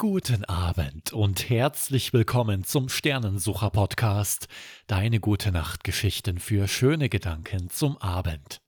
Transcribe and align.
Guten 0.00 0.46
Abend 0.46 1.12
und 1.12 1.50
herzlich 1.50 2.14
willkommen 2.14 2.64
zum 2.64 2.88
Sternensucher 2.88 3.68
Podcast. 3.68 4.48
Deine 4.86 5.20
gute 5.20 5.52
Nachtgeschichten 5.52 6.38
für 6.38 6.68
schöne 6.68 7.10
Gedanken 7.10 7.68
zum 7.68 7.98
Abend. 7.98 8.62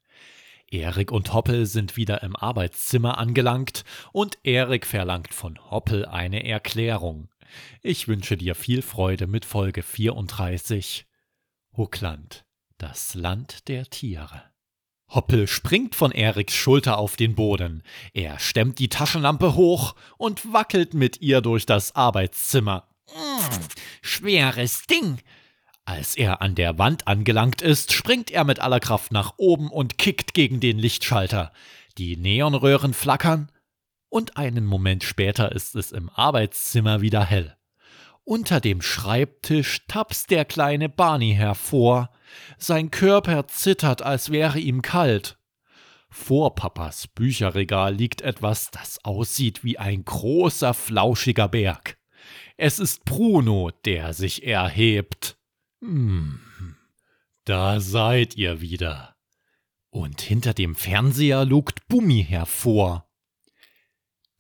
Erik 0.71 1.11
und 1.11 1.33
Hoppel 1.33 1.65
sind 1.65 1.97
wieder 1.97 2.23
im 2.23 2.37
Arbeitszimmer 2.37 3.17
angelangt 3.17 3.85
und 4.13 4.41
Erik 4.43 4.85
verlangt 4.85 5.33
von 5.33 5.59
Hoppel 5.71 6.05
eine 6.05 6.45
Erklärung. 6.45 7.31
Ich 7.81 8.09
wünsche 8.09 8.37
dir 8.37 8.55
viel 8.55 8.83
Freude 8.83 9.27
mit 9.27 9.47
Folge 9.47 9.83
34. 9.83 11.07
Huckland, 11.75 12.45
das 12.77 13.15
Land 13.15 13.69
der 13.69 13.87
Tiere. 13.87 14.52
Hoppel 15.15 15.47
springt 15.47 15.95
von 15.95 16.11
Eriks 16.11 16.55
Schulter 16.55 16.99
auf 16.99 17.17
den 17.17 17.35
Boden. 17.35 17.83
Er 18.15 18.39
stemmt 18.39 18.79
die 18.79 18.89
Taschenlampe 18.89 19.55
hoch 19.55 19.95
und 20.17 20.53
wackelt 20.53 20.95
mit 20.95 21.21
ihr 21.21 21.41
durch 21.41 21.67
das 21.67 21.95
Arbeitszimmer. 21.95 22.89
Mmh, 23.15 23.59
schweres 24.01 24.87
Ding. 24.87 25.19
Als 25.85 26.17
er 26.17 26.41
an 26.41 26.55
der 26.55 26.79
Wand 26.79 27.09
angelangt 27.09 27.61
ist, 27.61 27.93
springt 27.93 28.31
er 28.31 28.45
mit 28.45 28.61
aller 28.61 28.81
Kraft 28.81 29.13
nach 29.13 29.35
oben 29.37 29.69
und 29.69 29.99
kickt 29.99 30.33
gegen 30.33 30.61
den 30.61 30.79
Lichtschalter. 30.79 31.53
Die 31.99 32.17
Neonröhren 32.17 32.95
flackern 32.95 33.51
und 34.09 34.37
einen 34.37 34.65
Moment 34.65 35.05
später 35.05 35.53
ist 35.53 35.75
es 35.75 35.93
im 35.93 36.09
Arbeitszimmer 36.09 37.01
wieder 37.01 37.25
hell. 37.25 37.57
Unter 38.25 38.61
dem 38.61 38.81
Schreibtisch 38.81 39.87
tapst 39.89 40.31
der 40.31 40.45
kleine 40.45 40.89
Barney 40.89 41.35
hervor. 41.35 42.11
Sein 42.59 42.91
Körper 42.91 43.47
zittert, 43.49 44.03
als 44.03 44.31
wäre 44.31 44.59
ihm 44.59 44.83
kalt. 44.83 45.39
Vor 46.11 46.55
Papas 46.55 47.09
Bücherregal 47.09 47.95
liegt 47.95 48.21
etwas, 48.21 48.71
das 48.71 49.03
aussieht 49.05 49.65
wie 49.65 49.79
ein 49.79 50.05
großer, 50.05 50.75
flauschiger 50.75 51.49
Berg. 51.49 51.97
Es 52.57 52.79
ist 52.79 53.05
Bruno, 53.05 53.71
der 53.85 54.13
sich 54.13 54.47
erhebt. 54.47 55.39
Hm, 55.81 56.39
da 57.45 57.81
seid 57.81 58.37
ihr 58.37 58.61
wieder. 58.61 59.17
Und 59.91 60.21
hinter 60.21 60.55
dem 60.55 60.75
Fernseher 60.75 61.45
lugt 61.45 61.89
Bummi 61.89 62.25
hervor. 62.25 63.09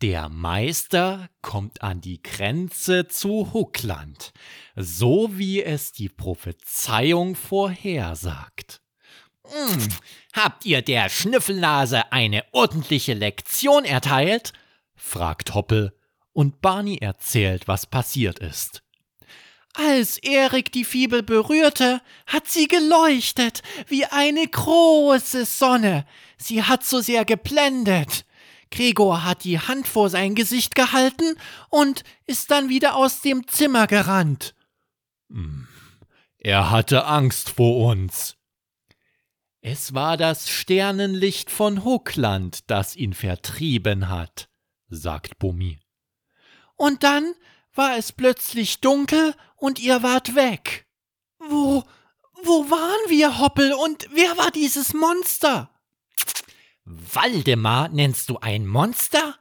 Der 0.03 0.29
Meister 0.29 1.29
kommt 1.43 1.83
an 1.83 2.01
die 2.01 2.21
Grenze 2.21 3.07
zu 3.07 3.53
Huckland, 3.53 4.33
so 4.75 5.39
wie 5.39 5.63
es 5.63 5.93
die 5.93 6.09
Prophezeiung 6.09 7.37
vorhersagt. 7.37 8.81
Hm, 9.47 9.89
habt 10.33 10.67
ihr 10.67 10.83
der 10.83 11.09
Schnüffelnase 11.09 12.11
eine 12.11 12.45
ordentliche 12.51 13.15
Lektion 13.15 13.85
erteilt? 13.85 14.53
fragt 14.97 15.55
Hoppel, 15.55 15.97
und 16.33 16.61
Barney 16.61 16.99
erzählt, 17.01 17.69
was 17.69 17.87
passiert 17.87 18.41
ist. 18.41 18.83
Als 19.75 20.19
Erik 20.19 20.73
die 20.73 20.85
Fibel 20.85 21.23
berührte, 21.23 22.03
hat 22.27 22.49
sie 22.49 22.67
geleuchtet 22.67 23.63
wie 23.87 24.05
eine 24.07 24.49
große 24.49 25.45
Sonne. 25.45 26.07
Sie 26.39 26.65
hat 26.65 26.85
so 26.85 27.01
sehr 27.01 27.25
geblendet. 27.25 28.25
Gregor 28.73 29.23
hat 29.23 29.45
die 29.45 29.61
Hand 29.61 29.87
vor 29.87 30.11
sein 30.11 30.35
Gesicht 30.35 30.75
gehalten 30.75 31.37
und 31.69 32.03
ist 32.27 32.51
dann 32.51 32.69
wieder 32.69 32.97
aus 32.97 33.21
dem 33.21 33.47
Zimmer 33.47 33.87
gerannt. 33.87 34.55
Hm, 35.31 35.69
er 36.39 36.71
hatte 36.71 37.07
Angst 37.07 37.51
vor 37.51 37.87
uns. 37.89 38.37
Es 39.61 39.95
war 39.95 40.17
das 40.17 40.51
Sternenlicht 40.51 41.49
von 41.49 41.85
Huckland, 41.85 42.69
das 42.69 42.97
ihn 42.97 43.15
vertrieben 43.15 44.09
hat, 44.09 44.49
sagt 44.89 45.39
Bummi. 45.39 45.79
Und 46.75 47.05
dann 47.05 47.33
war 47.73 47.97
es 47.97 48.11
plötzlich 48.11 48.81
dunkel 48.81 49.35
und 49.55 49.79
ihr 49.79 50.03
wart 50.03 50.35
weg. 50.35 50.89
Wo, 51.39 51.85
wo 52.43 52.71
waren 52.71 53.09
wir, 53.09 53.39
Hoppel, 53.39 53.73
und 53.73 54.09
wer 54.13 54.37
war 54.37 54.51
dieses 54.51 54.95
Monster? 54.95 55.71
Waldemar 57.13 57.89
nennst 57.89 58.29
du 58.31 58.39
ein 58.39 58.67
Monster? 58.67 59.37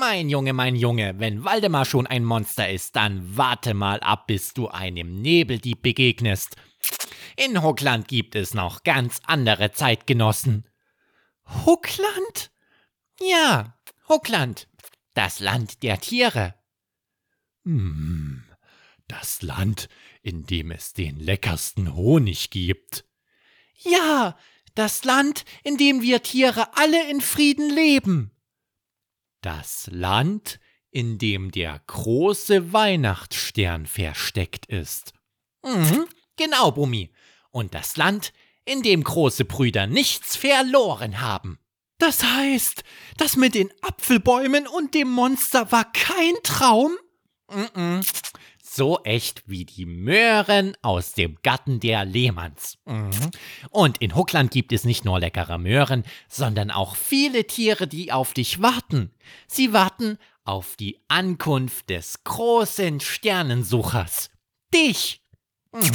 Mein 0.00 0.28
Junge, 0.28 0.52
mein 0.52 0.74
Junge, 0.74 1.14
wenn 1.18 1.44
Waldemar 1.44 1.84
schon 1.84 2.06
ein 2.06 2.24
Monster 2.24 2.68
ist, 2.68 2.96
dann 2.96 3.36
warte 3.36 3.72
mal 3.74 4.00
ab, 4.00 4.26
bis 4.26 4.52
du 4.52 4.68
einem 4.68 5.20
Nebeldieb 5.22 5.82
begegnest. 5.82 6.56
In 7.36 7.62
Huckland 7.62 8.08
gibt 8.08 8.34
es 8.34 8.54
noch 8.54 8.82
ganz 8.82 9.20
andere 9.26 9.70
Zeitgenossen. 9.70 10.68
Huckland? 11.64 12.50
Ja, 13.20 13.78
Huckland, 14.08 14.68
das 15.14 15.38
Land 15.38 15.82
der 15.82 16.00
Tiere. 16.00 16.54
Hm, 17.64 18.44
das 19.06 19.42
Land, 19.42 19.88
in 20.22 20.46
dem 20.46 20.72
es 20.72 20.94
den 20.94 21.20
leckersten 21.20 21.94
Honig 21.94 22.50
gibt. 22.50 23.04
Ja, 23.78 24.36
das 24.76 25.04
Land, 25.04 25.44
in 25.64 25.76
dem 25.76 26.02
wir 26.02 26.22
Tiere 26.22 26.76
alle 26.76 27.10
in 27.10 27.20
Frieden 27.20 27.70
leben. 27.70 28.30
Das 29.40 29.88
Land, 29.90 30.60
in 30.90 31.18
dem 31.18 31.50
der 31.50 31.80
große 31.86 32.72
Weihnachtsstern 32.72 33.86
versteckt 33.86 34.66
ist. 34.66 35.12
Mhm, 35.64 36.06
genau, 36.36 36.70
Bummi. 36.70 37.10
Und 37.50 37.74
das 37.74 37.96
Land, 37.96 38.32
in 38.64 38.82
dem 38.82 39.02
große 39.02 39.44
Brüder 39.44 39.86
nichts 39.86 40.36
verloren 40.36 41.20
haben. 41.20 41.58
Das 41.98 42.22
heißt, 42.22 42.84
das 43.16 43.36
mit 43.36 43.54
den 43.54 43.72
Apfelbäumen 43.80 44.66
und 44.66 44.94
dem 44.94 45.10
Monster 45.10 45.72
war 45.72 45.90
kein 45.92 46.34
Traum? 46.42 46.96
Mm 47.48 47.60
-mm 47.62 48.25
so 48.76 49.00
echt 49.02 49.42
wie 49.46 49.64
die 49.64 49.86
Möhren 49.86 50.76
aus 50.82 51.14
dem 51.14 51.36
Garten 51.42 51.80
der 51.80 52.04
Lehmanns. 52.04 52.78
Mhm. 52.84 53.10
Und 53.70 53.98
in 53.98 54.14
Huckland 54.14 54.50
gibt 54.50 54.72
es 54.72 54.84
nicht 54.84 55.04
nur 55.04 55.18
leckere 55.18 55.58
Möhren, 55.58 56.04
sondern 56.28 56.70
auch 56.70 56.94
viele 56.94 57.46
Tiere, 57.46 57.86
die 57.88 58.12
auf 58.12 58.34
dich 58.34 58.62
warten. 58.62 59.10
Sie 59.48 59.72
warten 59.72 60.18
auf 60.44 60.76
die 60.76 61.00
Ankunft 61.08 61.90
des 61.90 62.22
großen 62.24 63.00
Sternensuchers. 63.00 64.30
Dich. 64.72 65.22
Mhm. 65.72 65.90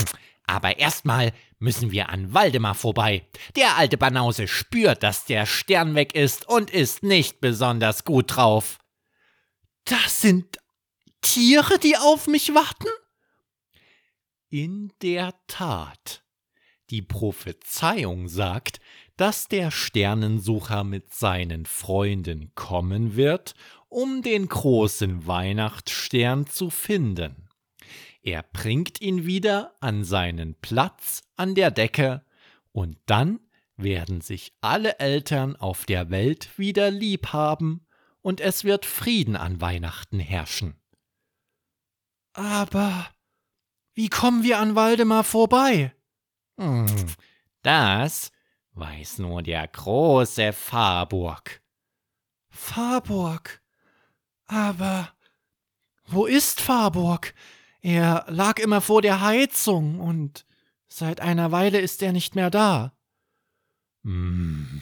Aber 0.46 0.78
erstmal 0.78 1.31
müssen 1.59 1.92
wir 1.92 2.09
an 2.09 2.34
Waldemar 2.34 2.75
vorbei. 2.75 3.25
Der 3.56 3.78
alte 3.78 3.98
Banause 3.98 4.48
spürt, 4.48 5.03
dass 5.03 5.25
der 5.25 5.46
Stern 5.46 5.96
weg 5.96 6.13
ist 6.16 6.50
und 6.50 6.72
ist 6.72 7.03
nicht 7.03 7.40
besonders 7.40 8.03
gut 8.03 8.36
drauf. 8.36 8.80
Das 9.86 10.22
sind 10.22 10.58
Tiere, 11.21 11.79
die 11.79 11.97
auf 11.97 12.27
mich 12.27 12.53
warten? 12.53 12.89
In 14.49 14.91
der 15.01 15.33
Tat. 15.47 16.23
Die 16.89 17.01
Prophezeiung 17.01 18.27
sagt, 18.27 18.81
dass 19.15 19.47
der 19.47 19.71
Sternensucher 19.71 20.83
mit 20.83 21.13
seinen 21.13 21.65
Freunden 21.65 22.51
kommen 22.55 23.15
wird, 23.15 23.53
um 23.87 24.21
den 24.23 24.47
großen 24.47 25.27
Weihnachtsstern 25.27 26.47
zu 26.47 26.69
finden. 26.69 27.47
Er 28.23 28.43
bringt 28.43 28.99
ihn 28.99 29.25
wieder 29.25 29.75
an 29.79 30.03
seinen 30.03 30.55
Platz 30.55 31.23
an 31.35 31.55
der 31.55 31.71
Decke, 31.71 32.25
und 32.71 32.97
dann 33.05 33.39
werden 33.77 34.21
sich 34.21 34.53
alle 34.61 34.99
Eltern 34.99 35.55
auf 35.55 35.85
der 35.85 36.09
Welt 36.09 36.57
wieder 36.57 36.91
lieb 36.91 37.27
haben, 37.27 37.85
und 38.21 38.41
es 38.41 38.63
wird 38.63 38.85
Frieden 38.85 39.35
an 39.35 39.61
Weihnachten 39.61 40.19
herrschen. 40.19 40.81
Aber 42.34 43.08
wie 43.94 44.09
kommen 44.09 44.44
wir 44.44 44.59
an 44.59 44.75
Waldemar 44.75 45.24
vorbei? 45.24 45.94
Hm, 46.58 46.88
das 47.62 48.31
weiß 48.74 49.19
nur 49.19 49.44
der 49.44 49.68
große 49.68 50.53
Farburg. 50.53 51.62
Farburg? 52.50 53.62
Aber 54.46 55.09
wo 56.08 56.25
ist 56.25 56.62
Farburg? 56.62 57.33
Er 57.81 58.25
lag 58.28 58.60
immer 58.60 58.81
vor 58.81 59.01
der 59.01 59.22
Heizung 59.22 60.00
und 60.00 60.45
seit 60.88 61.19
einer 61.22 61.51
Weile 61.51 61.80
ist 61.80 62.04
er 62.04 62.12
nicht 62.12 62.36
mehr 62.36 62.50
da. 62.50 62.94
Hm. 64.04 64.81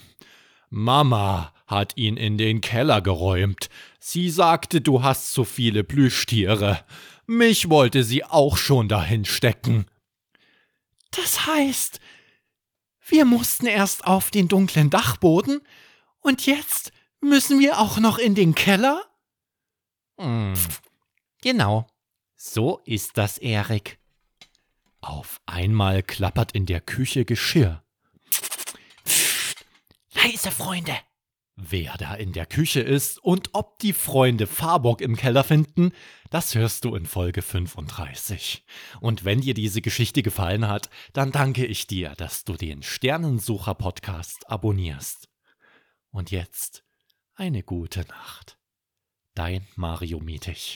Mama 0.68 1.52
hat 1.66 1.96
ihn 1.96 2.16
in 2.16 2.38
den 2.38 2.60
Keller 2.60 3.00
geräumt. 3.00 3.68
Sie 3.98 4.30
sagte, 4.30 4.80
du 4.80 5.02
hast 5.02 5.32
zu 5.32 5.44
viele 5.44 5.84
Plüschtiere. 5.84 6.84
Mich 7.32 7.70
wollte 7.70 8.02
sie 8.02 8.24
auch 8.24 8.56
schon 8.56 8.88
dahin 8.88 9.24
stecken. 9.24 9.86
Das 11.12 11.46
heißt, 11.46 12.00
wir 13.06 13.24
mussten 13.24 13.66
erst 13.66 14.04
auf 14.04 14.32
den 14.32 14.48
dunklen 14.48 14.90
Dachboden 14.90 15.60
und 16.18 16.44
jetzt 16.46 16.90
müssen 17.20 17.60
wir 17.60 17.78
auch 17.78 17.98
noch 17.98 18.18
in 18.18 18.34
den 18.34 18.56
Keller? 18.56 19.04
Hm, 20.18 20.54
genau, 21.40 21.86
so 22.34 22.80
ist 22.84 23.16
das, 23.16 23.38
Erik. 23.38 24.00
Auf 25.00 25.40
einmal 25.46 26.02
klappert 26.02 26.50
in 26.50 26.66
der 26.66 26.80
Küche 26.80 27.24
Geschirr. 27.24 27.84
Leise, 30.14 30.50
Freunde, 30.50 30.98
Wer 31.62 31.94
da 31.98 32.14
in 32.14 32.32
der 32.32 32.46
Küche 32.46 32.80
ist 32.80 33.22
und 33.22 33.50
ob 33.52 33.78
die 33.80 33.92
Freunde 33.92 34.46
Farbock 34.46 35.02
im 35.02 35.14
Keller 35.14 35.44
finden, 35.44 35.92
das 36.30 36.54
hörst 36.54 36.86
du 36.86 36.94
in 36.94 37.04
Folge 37.04 37.42
35. 37.42 38.64
Und 39.00 39.26
wenn 39.26 39.42
dir 39.42 39.52
diese 39.52 39.82
Geschichte 39.82 40.22
gefallen 40.22 40.68
hat, 40.68 40.88
dann 41.12 41.32
danke 41.32 41.66
ich 41.66 41.86
dir, 41.86 42.14
dass 42.16 42.44
du 42.44 42.54
den 42.54 42.82
Sternensucher 42.82 43.74
Podcast 43.74 44.48
abonnierst. 44.48 45.28
Und 46.10 46.30
jetzt 46.30 46.82
eine 47.34 47.62
gute 47.62 48.00
Nacht. 48.06 48.56
Dein 49.34 49.66
Mario 49.76 50.20
Mietig. 50.20 50.68